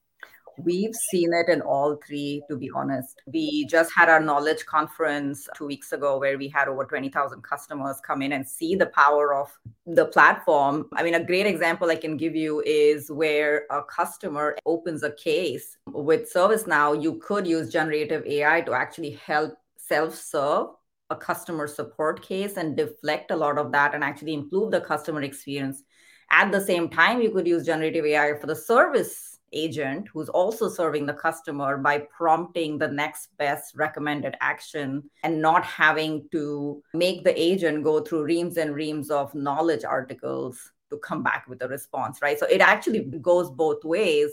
We've 0.64 0.94
seen 0.94 1.32
it 1.32 1.48
in 1.48 1.62
all 1.62 1.98
three, 2.06 2.42
to 2.50 2.56
be 2.56 2.70
honest. 2.74 3.22
We 3.26 3.66
just 3.66 3.90
had 3.96 4.08
our 4.08 4.20
knowledge 4.20 4.66
conference 4.66 5.48
two 5.56 5.66
weeks 5.66 5.92
ago 5.92 6.18
where 6.18 6.36
we 6.36 6.48
had 6.48 6.68
over 6.68 6.84
20,000 6.84 7.42
customers 7.42 8.00
come 8.06 8.20
in 8.20 8.32
and 8.32 8.46
see 8.46 8.74
the 8.74 8.86
power 8.86 9.34
of 9.34 9.50
the 9.86 10.06
platform. 10.06 10.86
I 10.94 11.02
mean, 11.02 11.14
a 11.14 11.24
great 11.24 11.46
example 11.46 11.90
I 11.90 11.96
can 11.96 12.16
give 12.16 12.36
you 12.36 12.62
is 12.66 13.10
where 13.10 13.64
a 13.70 13.82
customer 13.82 14.56
opens 14.66 15.02
a 15.02 15.12
case 15.12 15.78
with 15.86 16.32
ServiceNow. 16.32 17.02
You 17.02 17.14
could 17.18 17.46
use 17.46 17.72
generative 17.72 18.26
AI 18.26 18.60
to 18.62 18.72
actually 18.74 19.12
help 19.24 19.54
self 19.76 20.14
serve 20.14 20.68
a 21.10 21.16
customer 21.16 21.66
support 21.66 22.22
case 22.22 22.56
and 22.56 22.76
deflect 22.76 23.30
a 23.30 23.36
lot 23.36 23.58
of 23.58 23.72
that 23.72 23.94
and 23.94 24.04
actually 24.04 24.34
improve 24.34 24.70
the 24.70 24.80
customer 24.80 25.22
experience. 25.22 25.82
At 26.30 26.52
the 26.52 26.60
same 26.60 26.88
time, 26.88 27.20
you 27.20 27.30
could 27.30 27.48
use 27.48 27.66
generative 27.66 28.04
AI 28.04 28.34
for 28.38 28.46
the 28.46 28.54
service 28.54 29.29
agent 29.52 30.09
who's 30.12 30.28
also 30.28 30.69
serving 30.69 31.07
the 31.07 31.12
customer 31.12 31.76
by 31.76 31.99
prompting 32.16 32.78
the 32.78 32.88
next 32.88 33.28
best 33.38 33.75
recommended 33.76 34.37
action 34.40 35.02
and 35.23 35.40
not 35.40 35.64
having 35.64 36.28
to 36.33 36.83
make 36.95 37.25
the 37.25 37.40
agent 37.40 37.85
go 37.85 38.00
through 38.00 38.25
reams 38.25 38.57
and 38.57 38.75
reams 38.75 39.11
of 39.11 39.35
knowledge 39.35 39.85
articles 39.85 40.73
to 40.90 40.99
come 40.99 41.23
back 41.23 41.47
with 41.49 41.62
a 41.62 41.69
response, 41.69 42.21
right? 42.23 42.38
So 42.38 42.47
it 42.47 42.61
actually 42.61 43.04
goes 43.21 43.50
both 43.50 43.85
ways. 43.85 44.30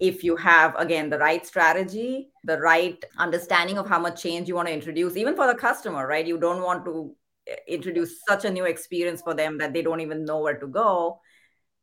If 0.00 0.24
you 0.24 0.36
have, 0.36 0.74
again, 0.76 1.08
the 1.08 1.18
right 1.18 1.46
strategy, 1.46 2.30
the 2.42 2.58
right 2.58 3.02
understanding 3.18 3.78
of 3.78 3.88
how 3.88 3.98
much 3.98 4.22
change 4.22 4.48
you 4.48 4.54
want 4.54 4.68
to 4.68 4.74
introduce, 4.74 5.16
even 5.16 5.36
for 5.36 5.46
the 5.46 5.54
customer, 5.54 6.06
right? 6.06 6.26
You 6.26 6.38
don't 6.38 6.62
want 6.62 6.84
to 6.84 7.14
eh, 7.46 7.54
introduce 7.68 8.20
such 8.28 8.44
a 8.44 8.50
new 8.50 8.64
experience 8.64 9.22
for 9.22 9.34
them 9.34 9.58
that 9.58 9.72
they 9.72 9.82
don't 9.82 10.00
even 10.00 10.24
know 10.24 10.40
where 10.40 10.58
to 10.58 10.66
go. 10.66 11.20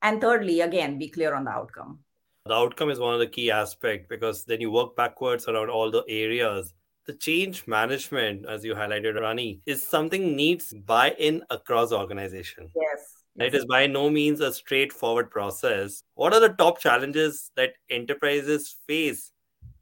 And 0.02 0.20
thirdly, 0.20 0.62
again, 0.62 0.98
be 0.98 1.10
clear 1.10 1.34
on 1.34 1.46
the 1.46 1.52
outcome 1.52 2.00
the 2.46 2.54
outcome 2.54 2.90
is 2.90 3.00
one 3.00 3.14
of 3.14 3.20
the 3.20 3.28
key 3.28 3.52
aspects 3.52 4.08
because 4.10 4.44
then 4.46 4.62
you 4.62 4.72
work 4.72 4.96
backwards 4.96 5.48
around 5.48 5.70
all 5.70 5.92
the 5.92 6.04
areas. 6.08 6.74
The 7.06 7.14
change 7.14 7.68
management 7.68 8.46
as 8.48 8.66
you 8.66 8.74
highlighted 8.74 9.20
rani 9.20 9.62
is 9.66 9.86
something 9.86 10.36
needs 10.36 10.74
buy-in 10.74 11.44
across 11.50 11.92
organization. 11.92 12.72
Yes. 12.76 13.24
It 13.38 13.56
is 13.56 13.66
by 13.66 13.88
no 13.88 14.10
means 14.10 14.42
a 14.42 14.54
straightforward 14.54 15.30
process. 15.30 16.04
What 16.16 16.34
are 16.34 16.40
the 16.40 16.50
top 16.50 16.80
challenges 16.80 17.52
that 17.56 17.74
enterprises 17.90 18.76
face 18.88 19.32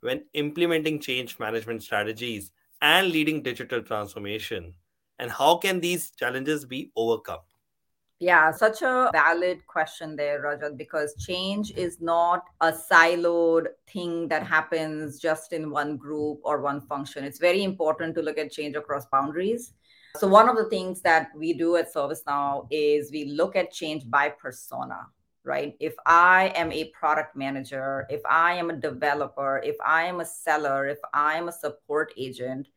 when 0.01 0.25
implementing 0.33 0.99
change 0.99 1.39
management 1.39 1.81
strategies 1.83 2.51
and 2.81 3.07
leading 3.07 3.41
digital 3.41 3.81
transformation? 3.81 4.73
And 5.17 5.31
how 5.31 5.57
can 5.57 5.79
these 5.79 6.11
challenges 6.11 6.65
be 6.65 6.91
overcome 6.95 7.39
yeah, 8.19 8.51
such 8.51 8.81
a 8.81 9.09
valid 9.13 9.65
question 9.65 10.17
there, 10.17 10.41
Rajat, 10.43 10.77
because 10.77 11.15
change 11.15 11.71
is 11.71 12.01
not 12.01 12.43
a 12.59 12.71
siloed 12.71 13.67
thing 13.91 14.27
that 14.27 14.45
happens 14.45 15.19
just 15.19 15.53
in 15.53 15.71
one 15.71 15.95
group 15.95 16.41
or 16.43 16.61
one 16.61 16.81
function. 16.81 17.23
It's 17.23 17.39
very 17.39 17.63
important 17.63 18.15
to 18.15 18.21
look 18.21 18.38
at 18.38 18.51
change 18.51 18.75
across 18.75 19.05
boundaries. 19.05 19.73
So, 20.17 20.27
one 20.27 20.49
of 20.49 20.57
the 20.57 20.65
things 20.65 21.01
that 21.01 21.29
we 21.33 21.53
do 21.53 21.77
at 21.77 21.93
ServiceNow 21.93 22.67
is 22.69 23.09
we 23.11 23.25
look 23.25 23.55
at 23.55 23.71
change 23.71 24.09
by 24.09 24.29
persona, 24.29 25.07
right? 25.45 25.75
If 25.79 25.93
I 26.05 26.51
am 26.55 26.73
a 26.73 26.85
product 26.85 27.38
manager, 27.38 28.05
if 28.09 28.21
I 28.29 28.55
am 28.55 28.69
a 28.69 28.75
developer, 28.75 29.61
if 29.63 29.77
I 29.85 30.03
am 30.03 30.19
a 30.19 30.25
seller, 30.25 30.88
if 30.88 30.99
I 31.13 31.35
am 31.35 31.47
a 31.47 31.53
support 31.53 32.11
agent, 32.17 32.67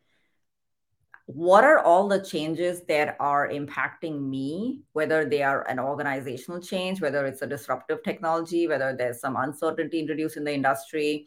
what 1.26 1.64
are 1.64 1.78
all 1.78 2.08
the 2.08 2.22
changes 2.22 2.82
that 2.88 3.16
are 3.20 3.48
impacting 3.48 4.28
me, 4.28 4.82
whether 4.92 5.24
they 5.24 5.42
are 5.42 5.66
an 5.68 5.78
organizational 5.78 6.60
change, 6.60 7.00
whether 7.00 7.26
it's 7.26 7.42
a 7.42 7.46
disruptive 7.46 8.02
technology, 8.02 8.66
whether 8.66 8.94
there's 8.96 9.20
some 9.20 9.36
uncertainty 9.36 10.00
introduced 10.00 10.36
in 10.36 10.44
the 10.44 10.52
industry, 10.52 11.26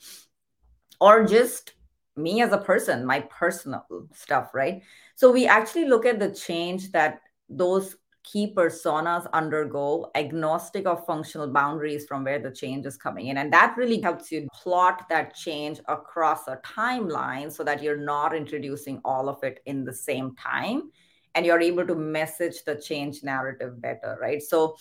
or 0.99 1.25
just 1.25 1.73
me 2.17 2.41
as 2.41 2.51
a 2.51 2.57
person, 2.57 3.05
my 3.05 3.21
personal 3.21 3.85
stuff, 4.13 4.53
right? 4.53 4.81
So 5.15 5.31
we 5.31 5.47
actually 5.47 5.85
look 5.85 6.05
at 6.05 6.19
the 6.19 6.33
change 6.33 6.91
that 6.91 7.21
those 7.49 7.95
key 8.25 8.53
personas 8.53 9.27
undergo 9.33 10.09
agnostic 10.15 10.87
of 10.87 11.05
functional 11.05 11.47
boundaries 11.47 12.05
from 12.05 12.23
where 12.23 12.39
the 12.39 12.51
change 12.51 12.85
is 12.85 12.97
coming 12.97 13.27
in. 13.27 13.37
And 13.37 13.53
that 13.53 13.75
really 13.77 14.01
helps 14.01 14.31
you 14.31 14.47
plot 14.51 15.07
that 15.09 15.35
change 15.35 15.79
across 15.87 16.47
a 16.47 16.59
timeline 16.65 17.51
so 17.51 17.63
that 17.63 17.83
you're 17.83 17.97
not 17.97 18.35
introducing 18.35 18.99
all 19.05 19.29
of 19.29 19.43
it 19.43 19.61
in 19.65 19.85
the 19.85 19.93
same 19.93 20.35
time. 20.35 20.91
And 21.35 21.45
you're 21.45 21.61
able 21.61 21.85
to 21.85 21.95
message 21.95 22.63
the 22.63 22.75
change 22.75 23.21
narrative 23.21 23.81
better 23.81 24.17
right? 24.21 24.41
So 24.41 24.77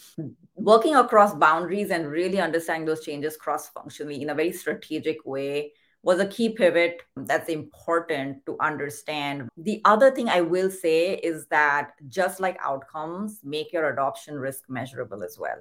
working 0.55 0.95
across 0.95 1.35
boundaries 1.35 1.91
and 1.91 2.09
really 2.09 2.41
understanding 2.41 2.87
those 2.87 3.05
changes 3.05 3.37
cross 3.37 3.69
functionally 3.71 4.23
in 4.23 4.31
a 4.31 4.35
very 4.35 4.53
strategic 4.53 5.27
way 5.27 5.73
was 6.05 6.21
a 6.21 6.27
key 6.27 6.51
pivot 6.51 7.03
that's 7.17 7.49
important 7.49 8.45
to 8.47 8.57
understand. 8.61 9.49
The 9.57 9.81
other 9.85 10.11
thing 10.11 10.29
I 10.29 10.43
will 10.43 10.71
say 10.71 11.15
is 11.15 11.47
that 11.47 11.93
just 12.09 12.41
like 12.41 12.59
outcomes, 12.63 13.41
make 13.43 13.73
your 13.73 13.89
adoption 13.91 14.35
risk 14.35 14.65
measurable 14.69 15.25
as 15.25 15.39
well. 15.39 15.61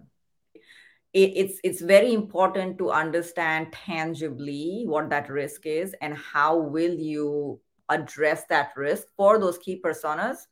it's 1.14 1.60
it's 1.64 1.82
very 1.90 2.12
important 2.12 2.78
to 2.80 2.90
understand 2.92 3.72
tangibly 3.72 4.84
what 4.94 5.10
that 5.10 5.30
risk 5.30 5.68
is 5.74 5.94
and 6.02 6.18
how 6.18 6.58
will 6.58 6.96
you 7.10 7.60
address 7.90 8.46
that 8.50 8.72
risk 8.76 9.08
for 9.16 9.38
those 9.38 9.60
key 9.60 9.80
personas 9.84 10.48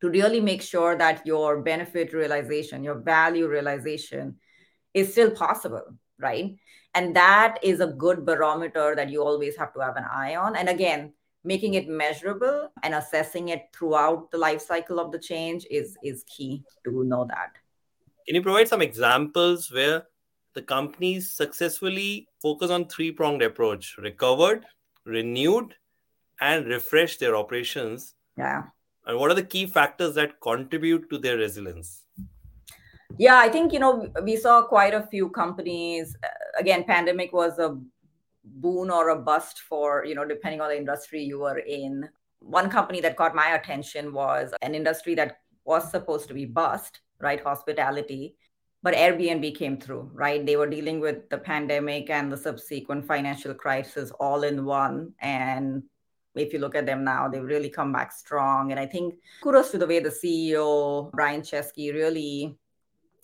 to 0.00 0.10
really 0.10 0.40
make 0.40 0.62
sure 0.62 0.96
that 0.96 1.24
your 1.26 1.62
benefit 1.62 2.12
realization, 2.12 2.84
your 2.84 2.98
value 3.00 3.46
realization 3.48 4.36
is 4.94 5.12
still 5.12 5.30
possible, 5.30 5.86
right? 6.18 6.56
And 6.94 7.14
that 7.14 7.58
is 7.62 7.80
a 7.80 7.86
good 7.86 8.24
barometer 8.24 8.94
that 8.96 9.10
you 9.10 9.22
always 9.22 9.56
have 9.56 9.72
to 9.74 9.80
have 9.80 9.96
an 9.96 10.04
eye 10.10 10.36
on. 10.36 10.56
And 10.56 10.68
again, 10.68 11.12
making 11.44 11.74
it 11.74 11.88
measurable 11.88 12.72
and 12.82 12.94
assessing 12.94 13.48
it 13.48 13.68
throughout 13.74 14.30
the 14.30 14.38
life 14.38 14.60
cycle 14.60 14.98
of 14.98 15.12
the 15.12 15.18
change 15.18 15.66
is 15.70 15.96
is 16.02 16.24
key 16.24 16.64
to 16.84 17.04
know 17.04 17.26
that. 17.28 17.52
Can 18.26 18.34
you 18.34 18.42
provide 18.42 18.68
some 18.68 18.82
examples 18.82 19.70
where 19.72 20.06
the 20.54 20.62
companies 20.62 21.30
successfully 21.30 22.28
focus 22.42 22.70
on 22.70 22.86
three 22.86 23.12
pronged 23.12 23.42
approach 23.42 23.96
recovered, 23.98 24.66
renewed, 25.04 25.74
and 26.40 26.66
refreshed 26.66 27.20
their 27.20 27.36
operations? 27.36 28.14
Yeah. 28.36 28.64
And 29.06 29.18
what 29.18 29.30
are 29.30 29.34
the 29.34 29.42
key 29.42 29.66
factors 29.66 30.14
that 30.16 30.40
contribute 30.40 31.08
to 31.10 31.18
their 31.18 31.38
resilience? 31.38 32.02
Yeah, 33.16 33.38
I 33.38 33.48
think, 33.48 33.72
you 33.72 33.78
know, 33.78 34.12
we 34.22 34.36
saw 34.36 34.62
quite 34.62 34.94
a 34.94 35.06
few 35.06 35.30
companies. 35.30 36.16
Uh, 36.22 36.28
again, 36.58 36.84
pandemic 36.84 37.32
was 37.32 37.58
a 37.58 37.78
boon 38.44 38.90
or 38.90 39.08
a 39.10 39.16
bust 39.16 39.60
for, 39.60 40.04
you 40.04 40.14
know, 40.14 40.24
depending 40.24 40.60
on 40.60 40.68
the 40.68 40.76
industry 40.76 41.22
you 41.22 41.40
were 41.40 41.58
in. 41.58 42.08
One 42.40 42.70
company 42.70 43.00
that 43.00 43.16
caught 43.16 43.34
my 43.34 43.54
attention 43.54 44.12
was 44.12 44.52
an 44.62 44.74
industry 44.74 45.14
that 45.16 45.38
was 45.64 45.90
supposed 45.90 46.28
to 46.28 46.34
be 46.34 46.44
bust, 46.44 47.00
right? 47.20 47.42
Hospitality. 47.42 48.36
But 48.82 48.94
Airbnb 48.94 49.56
came 49.56 49.78
through, 49.78 50.10
right? 50.12 50.44
They 50.44 50.56
were 50.56 50.70
dealing 50.70 51.00
with 51.00 51.28
the 51.30 51.38
pandemic 51.38 52.10
and 52.10 52.30
the 52.30 52.36
subsequent 52.36 53.06
financial 53.06 53.54
crisis 53.54 54.12
all 54.20 54.44
in 54.44 54.64
one. 54.64 55.14
And 55.20 55.82
if 56.36 56.52
you 56.52 56.60
look 56.60 56.76
at 56.76 56.86
them 56.86 57.02
now, 57.02 57.28
they've 57.28 57.42
really 57.42 57.70
come 57.70 57.92
back 57.92 58.12
strong. 58.12 58.70
And 58.70 58.78
I 58.78 58.86
think 58.86 59.14
kudos 59.42 59.72
to 59.72 59.78
the 59.78 59.86
way 59.86 59.98
the 59.98 60.10
CEO, 60.10 61.10
Brian 61.10 61.42
Chesky, 61.42 61.92
really 61.92 62.56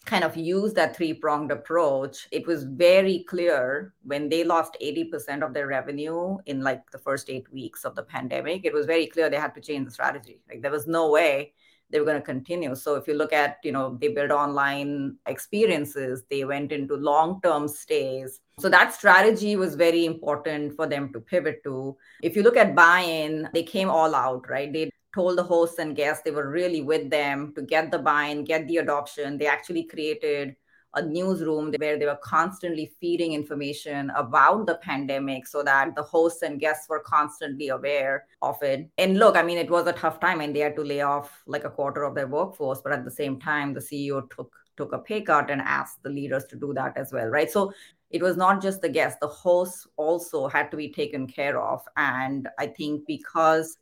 kind 0.05 0.25
of 0.25 0.37
use 0.37 0.73
that 0.75 0.97
three 0.97 1.15
pronged 1.15 1.51
approach, 1.51 2.29
it 2.31 2.47
was 2.47 2.65
very 2.65 3.25
clear 3.29 3.95
when 4.03 4.29
they 4.29 4.45
lost 4.45 4.77
80% 4.83 5.43
of 5.43 5.55
their 5.55 5.67
revenue 5.67 6.37
in 6.47 6.61
like 6.61 6.91
the 6.91 6.99
first 6.99 7.31
eight 7.31 7.51
weeks 7.53 7.85
of 7.85 7.95
the 7.95 8.03
pandemic, 8.03 8.65
it 8.65 8.73
was 8.73 8.87
very 8.87 9.07
clear 9.07 9.31
they 9.31 9.37
had 9.37 9.55
to 9.55 9.61
change 9.61 9.87
the 9.87 9.91
strategy. 9.91 10.43
Like 10.49 10.63
there 10.63 10.71
was 10.71 10.87
no 10.87 11.11
way 11.11 11.53
they 11.91 12.01
were 12.01 12.07
going 12.07 12.21
to 12.21 12.25
continue. 12.25 12.75
So 12.75 12.97
if 12.97 13.07
you 13.07 13.15
look 13.15 13.33
at, 13.33 13.59
you 13.63 13.71
know, 13.71 13.97
they 14.01 14.09
built 14.09 14.31
online 14.31 15.17
experiences, 15.27 16.25
they 16.29 16.45
went 16.45 16.73
into 16.73 16.97
long 16.97 17.41
term 17.43 17.69
stays. 17.69 18.41
So 18.59 18.69
that 18.69 18.95
strategy 18.95 19.57
was 19.57 19.75
very 19.75 20.05
important 20.05 20.75
for 20.75 20.87
them 20.87 21.13
to 21.13 21.21
pivot 21.21 21.63
to. 21.65 21.97
If 22.23 22.37
you 22.37 22.43
look 22.43 22.57
at 22.57 22.75
buy 22.75 23.01
in, 23.01 23.49
they 23.53 23.63
came 23.63 23.89
all 23.89 24.15
out, 24.15 24.49
right? 24.49 24.73
They 24.73 24.91
told 25.15 25.39
the 25.39 25.43
hosts 25.43 25.79
and 25.79 25.95
guests 25.95 26.23
they 26.25 26.31
were 26.31 26.51
really 26.51 26.83
with 26.83 27.09
them 27.09 27.53
to 27.55 27.63
get 27.63 27.91
the 27.91 27.99
buy-in, 27.99 28.45
get 28.45 28.67
the 28.67 28.79
adoption. 28.79 29.39
They 29.39 29.47
actually 29.47 29.85
created 29.85 30.57
a 30.97 31.03
newsroom 31.03 31.73
where 31.79 31.99
they 31.99 32.07
were 32.07 32.19
constantly 32.23 32.93
feeding 33.01 33.33
information 33.33 34.11
about 34.11 34.67
the 34.67 34.77
pandemic 34.77 35.47
so 35.47 35.63
that 35.63 35.95
the 35.95 36.03
hosts 36.03 36.43
and 36.43 36.61
guests 36.61 36.89
were 36.89 37.01
constantly 37.01 37.69
aware 37.69 38.27
of 38.43 38.63
it. 38.63 38.89
And 38.99 39.19
look, 39.19 39.37
I 39.37 39.43
mean, 39.43 39.59
it 39.59 39.71
was 39.71 39.87
a 39.87 39.93
tough 39.93 40.21
time 40.21 40.41
and 40.41 40.55
they 40.55 40.61
had 40.61 40.77
to 40.77 40.83
lay 40.83 41.01
off 41.01 41.43
like 41.47 41.65
a 41.65 41.71
quarter 41.71 42.05
of 42.05 42.15
their 42.15 42.29
workforce, 42.29 42.81
but 42.83 42.93
at 42.93 43.05
the 43.05 43.11
same 43.11 43.41
time, 43.41 43.75
the 43.75 43.81
CEO 43.81 44.29
took 44.31 44.53
took 44.77 44.93
a 44.93 44.99
pay 44.99 45.21
cut 45.21 45.51
and 45.51 45.61
asked 45.61 46.03
the 46.03 46.11
leaders 46.11 46.45
to 46.47 46.57
do 46.57 46.75
that 46.75 46.97
as 46.97 47.13
well, 47.13 47.29
right? 47.29 47.49
So 47.49 47.73
it 48.11 48.21
was 48.21 48.37
not 48.37 48.61
just 48.61 48.81
the 48.81 48.89
guests, 48.89 49.19
the 49.21 49.29
hosts 49.29 49.87
also 49.97 50.49
had 50.49 50.71
to 50.73 50.77
be 50.77 50.93
taken 50.93 51.29
care 51.29 51.61
of. 51.61 51.83
And 51.97 52.49
I 52.59 52.67
think 52.67 53.07
because 53.07 53.79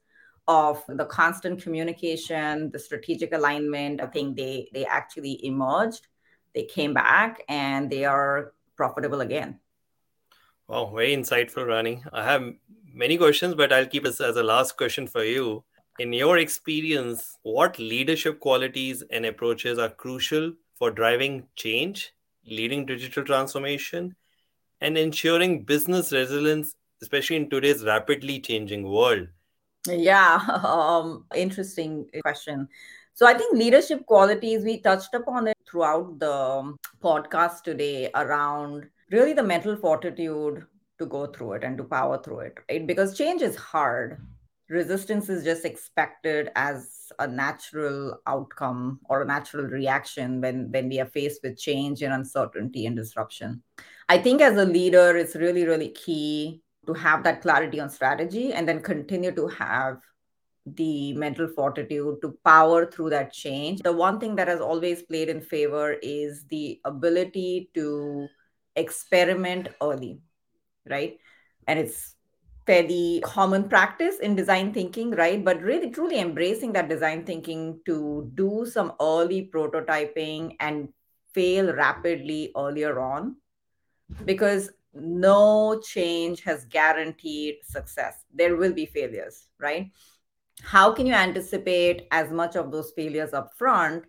of 0.49 0.83
the 0.89 1.05
constant 1.05 1.63
communication, 1.63 2.71
the 2.71 2.79
strategic 2.79 3.33
alignment, 3.33 4.01
I 4.01 4.07
think 4.07 4.37
they 4.37 4.69
they 4.73 4.85
actually 4.85 5.45
emerged. 5.47 6.09
They 6.55 6.65
came 6.65 6.93
back 6.93 7.43
and 7.49 7.89
they 7.91 8.05
are 8.05 8.53
profitable 8.77 9.21
again. 9.21 9.59
Wow, 10.69 10.93
very 10.95 11.15
insightful, 11.15 11.67
Rani. 11.67 12.03
I 12.13 12.25
have 12.25 12.43
many 12.93 13.19
questions, 13.19 13.55
but 13.55 13.73
I'll 13.73 13.87
keep 13.87 14.07
it 14.07 14.21
as 14.21 14.37
a 14.37 14.43
last 14.43 14.77
question 14.77 15.07
for 15.07 15.25
you. 15.25 15.65
In 15.99 16.13
your 16.13 16.39
experience, 16.39 17.37
what 17.43 17.79
leadership 17.79 18.41
qualities 18.41 19.03
and 19.11 19.27
approaches 19.27 19.79
are 19.79 19.91
crucial 19.91 20.53
for 20.75 20.91
driving 20.91 21.47
change, 21.57 22.13
leading 22.47 22.87
digital 22.87 23.25
transformation, 23.25 24.17
and 24.81 24.97
ensuring 24.97 25.65
business 25.65 26.13
resilience, 26.13 26.75
especially 27.03 27.37
in 27.37 27.51
today's 27.51 27.85
rapidly 27.85 28.41
changing 28.41 28.89
world? 28.89 29.29
Yeah, 29.89 30.37
um, 30.65 31.25
interesting 31.35 32.07
question. 32.23 32.69
So 33.15 33.27
I 33.27 33.35
think 33.35 33.57
leadership 33.57 34.07
qualities, 34.07 34.65
we 34.65 34.81
touched 34.81 35.15
upon 35.15 35.49
it 35.49 35.57
throughout 35.69 36.19
the 36.19 36.75
podcast 37.03 37.63
today 37.63 38.11
around 38.15 38.89
really 39.11 39.33
the 39.35 39.43
mental 39.43 39.77
fortitude 39.77 40.65
to 40.99 41.07
go 41.07 41.27
through 41.27 41.55
it 41.55 41.65
and 41.65 41.77
to 41.79 41.85
power 41.85 42.23
through 42.23 42.41
it, 42.41 42.55
right? 42.71 42.87
Because 42.87 43.19
change 43.19 43.43
is 43.43 43.57
hard. 43.57 44.19
Resistance 44.69 45.29
is 45.29 45.45
just 45.45 45.67
expected 45.67 46.51
as 46.57 47.13
a 47.19 47.27
natural 47.27 48.19
outcome 48.27 49.01
or 49.11 49.21
a 49.23 49.27
natural 49.27 49.67
reaction 49.67 50.41
when, 50.41 50.71
when 50.71 50.89
we 50.89 51.01
are 51.01 51.07
faced 51.07 51.41
with 51.43 51.59
change 51.59 52.01
and 52.03 52.15
uncertainty 52.15 52.87
and 52.87 52.97
disruption. 52.97 53.63
I 54.09 54.17
think 54.19 54.41
as 54.41 54.57
a 54.57 54.65
leader, 54.65 55.17
it's 55.17 55.35
really, 55.37 55.67
really 55.67 55.91
key 55.91 56.63
to 56.87 56.93
have 56.95 57.23
that 57.25 57.43
clarity 57.43 57.81
on 57.81 57.91
strategy 57.91 58.53
and 58.53 58.69
then 58.69 58.83
continue 58.83 59.33
to 59.33 59.47
have 59.49 59.99
the 60.67 61.13
mental 61.15 61.49
fortitude 61.49 62.17
to 62.23 62.39
power 62.45 62.87
through 62.87 63.11
that 63.11 63.33
change. 63.33 63.81
The 63.83 63.93
one 63.93 64.21
thing 64.21 64.37
that 64.37 64.49
has 64.49 64.61
always 64.61 65.03
played 65.03 65.29
in 65.29 65.41
favor 65.41 65.93
is 66.03 66.45
the 66.49 66.81
ability 66.85 67.71
to 67.75 68.29
experiment 68.77 69.69
early, 69.81 70.21
right? 70.89 71.19
And 71.67 71.79
it's 71.79 72.15
fairly 72.65 73.21
common 73.25 73.69
practice 73.69 74.19
in 74.21 74.37
design 74.37 74.73
thinking, 74.73 75.11
right? 75.11 75.45
But 75.45 75.61
really, 75.61 75.91
truly 75.91 76.21
embracing 76.21 76.73
that 76.75 76.89
design 76.89 77.25
thinking 77.25 77.81
to 77.87 78.31
do 78.35 78.65
some 78.65 78.93
early 79.01 79.51
prototyping 79.53 80.57
and 80.61 80.89
fail 81.35 81.75
rapidly 81.75 82.53
earlier 82.57 83.01
on. 83.01 83.37
Because 84.25 84.71
no 84.95 85.81
change 85.81 86.43
has 86.43 86.65
guaranteed 86.67 87.57
success. 87.65 88.25
There 88.33 88.57
will 88.57 88.73
be 88.73 88.87
failures, 88.87 89.49
right? 89.59 89.91
How 90.63 90.93
can 90.93 91.07
you 91.07 91.15
anticipate 91.15 92.07
as 92.11 92.31
much 92.31 92.57
of 92.57 92.71
those 92.71 92.93
failures 92.95 93.33
up 93.33 93.55
front 93.57 94.05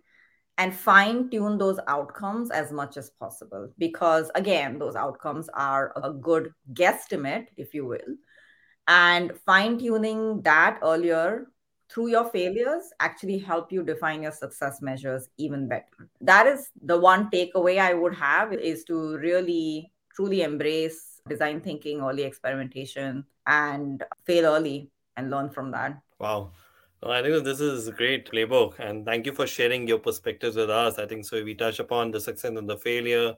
and 0.58 0.74
fine 0.74 1.30
tune 1.30 1.58
those 1.58 1.80
outcomes 1.88 2.50
as 2.50 2.70
much 2.70 2.96
as 2.96 3.10
possible? 3.10 3.72
Because 3.78 4.30
again, 4.34 4.78
those 4.78 4.94
outcomes 4.94 5.48
are 5.54 5.92
a 6.02 6.12
good 6.12 6.52
guesstimate, 6.72 7.48
if 7.56 7.74
you 7.74 7.86
will. 7.86 8.16
And 8.86 9.32
fine 9.46 9.78
tuning 9.78 10.42
that 10.42 10.78
earlier 10.82 11.46
through 11.90 12.08
your 12.08 12.24
failures 12.30 12.84
actually 13.00 13.38
help 13.38 13.72
you 13.72 13.82
define 13.82 14.22
your 14.22 14.32
success 14.32 14.82
measures 14.82 15.28
even 15.38 15.68
better. 15.68 16.10
That 16.20 16.46
is 16.46 16.68
the 16.82 16.98
one 16.98 17.30
takeaway 17.30 17.78
I 17.78 17.94
would 17.94 18.14
have 18.14 18.52
is 18.52 18.84
to 18.84 19.16
really 19.16 19.92
truly 20.14 20.42
embrace 20.42 21.20
design 21.28 21.60
thinking, 21.60 22.00
early 22.00 22.22
experimentation, 22.22 23.24
and 23.46 24.04
fail 24.24 24.46
early 24.46 24.90
and 25.16 25.30
learn 25.30 25.50
from 25.50 25.70
that. 25.70 26.00
Wow. 26.18 26.52
Well, 27.02 27.12
I 27.12 27.22
think 27.22 27.44
this 27.44 27.60
is 27.60 27.88
a 27.88 27.92
great 27.92 28.30
playbook. 28.30 28.78
And 28.78 29.04
thank 29.04 29.26
you 29.26 29.32
for 29.32 29.46
sharing 29.46 29.86
your 29.86 29.98
perspectives 29.98 30.56
with 30.56 30.70
us. 30.70 30.98
I 30.98 31.06
think 31.06 31.24
so. 31.24 31.42
We 31.42 31.54
touch 31.54 31.78
upon 31.78 32.10
the 32.10 32.20
success 32.20 32.56
and 32.56 32.68
the 32.68 32.78
failure, 32.78 33.34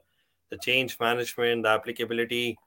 the 0.49 0.57
change 0.57 0.97
management, 0.99 1.63
the 1.63 1.69
applicability 1.69 2.57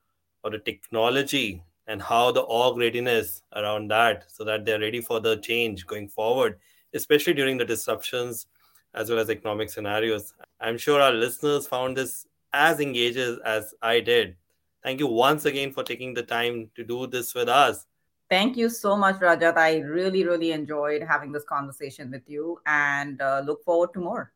or 0.42 0.50
the 0.50 0.58
technology, 0.58 1.62
and 1.86 2.00
how 2.00 2.30
the 2.30 2.40
org 2.42 2.76
readiness 2.76 3.42
around 3.56 3.88
that 3.88 4.24
so 4.30 4.44
that 4.44 4.64
they're 4.64 4.80
ready 4.80 5.00
for 5.00 5.20
the 5.20 5.36
change 5.38 5.86
going 5.86 6.08
forward, 6.08 6.58
especially 6.94 7.34
during 7.34 7.58
the 7.58 7.64
disruptions 7.64 8.46
as 8.94 9.08
well 9.08 9.18
as 9.18 9.30
economic 9.30 9.70
scenarios. 9.70 10.34
I'm 10.60 10.78
sure 10.78 11.00
our 11.00 11.12
listeners 11.12 11.66
found 11.66 11.96
this 11.96 12.26
as 12.52 12.80
engaged 12.80 13.18
as 13.44 13.74
I 13.82 14.00
did. 14.00 14.36
Thank 14.82 15.00
you 15.00 15.06
once 15.06 15.44
again 15.44 15.72
for 15.72 15.82
taking 15.82 16.14
the 16.14 16.22
time 16.22 16.70
to 16.74 16.84
do 16.84 17.06
this 17.06 17.34
with 17.34 17.48
us. 17.48 17.86
Thank 18.30 18.56
you 18.56 18.68
so 18.68 18.96
much, 18.96 19.16
Rajat. 19.16 19.56
I 19.56 19.78
really, 19.78 20.24
really 20.24 20.52
enjoyed 20.52 21.02
having 21.02 21.32
this 21.32 21.44
conversation 21.44 22.10
with 22.12 22.22
you 22.28 22.60
and 22.64 23.20
uh, 23.20 23.42
look 23.44 23.64
forward 23.64 23.92
to 23.94 24.00
more. 24.00 24.32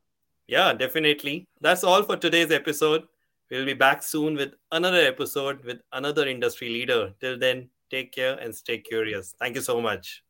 Yeah, 0.49 0.73
definitely. 0.73 1.47
That's 1.61 1.85
all 1.85 2.03
for 2.03 2.17
today's 2.17 2.51
episode. 2.51 3.05
We'll 3.51 3.65
be 3.65 3.75
back 3.75 4.03
soon 4.03 4.35
with 4.35 4.55
another 4.73 4.99
episode 4.99 5.65
with 5.65 5.79
another 5.93 6.27
industry 6.27 6.69
leader. 6.69 7.15
Till 7.21 7.39
then, 7.39 7.71
take 7.89 8.13
care 8.13 8.35
and 8.35 8.55
stay 8.55 8.79
curious. 8.79 9.35
Thank 9.39 9.55
you 9.55 9.63
so 9.63 9.81
much. 9.81 10.24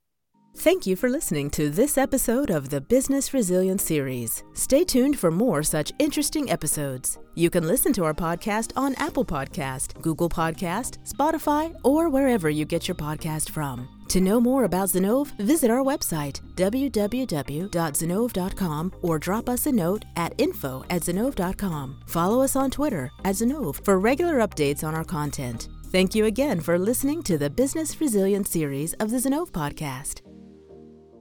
Thank 0.56 0.86
you 0.86 0.94
for 0.94 1.10
listening 1.10 1.50
to 1.50 1.68
this 1.68 1.98
episode 1.98 2.48
of 2.48 2.70
the 2.70 2.80
Business 2.80 3.34
Resilience 3.34 3.82
Series. 3.82 4.44
Stay 4.54 4.84
tuned 4.84 5.18
for 5.18 5.32
more 5.32 5.64
such 5.64 5.92
interesting 5.98 6.48
episodes. 6.50 7.18
You 7.34 7.50
can 7.50 7.66
listen 7.66 7.92
to 7.94 8.04
our 8.04 8.14
podcast 8.14 8.70
on 8.76 8.94
Apple 8.94 9.24
Podcast, 9.24 10.00
Google 10.00 10.28
Podcast, 10.28 10.98
Spotify, 11.12 11.74
or 11.82 12.08
wherever 12.08 12.48
you 12.48 12.64
get 12.64 12.86
your 12.86 12.94
podcast 12.94 13.50
from. 13.50 13.88
To 14.08 14.20
know 14.20 14.40
more 14.40 14.62
about 14.64 14.90
Zinnov, 14.90 15.36
visit 15.38 15.72
our 15.72 15.82
website, 15.82 16.40
www.zinnov.com, 16.54 18.92
or 19.02 19.18
drop 19.18 19.48
us 19.48 19.66
a 19.66 19.72
note 19.72 20.04
at 20.16 20.34
info 20.38 20.84
at 20.88 21.02
zinnov.com. 21.02 22.00
Follow 22.06 22.42
us 22.42 22.54
on 22.54 22.70
Twitter 22.70 23.10
at 23.24 23.34
Zinnov 23.34 23.84
for 23.84 23.98
regular 23.98 24.38
updates 24.38 24.84
on 24.84 24.94
our 24.94 25.04
content. 25.04 25.68
Thank 25.86 26.14
you 26.14 26.26
again 26.26 26.60
for 26.60 26.78
listening 26.78 27.24
to 27.24 27.38
the 27.38 27.50
Business 27.50 28.00
Resilience 28.00 28.50
series 28.50 28.94
of 28.94 29.10
the 29.10 29.18
Zinnov 29.18 29.50
podcast. 29.50 30.20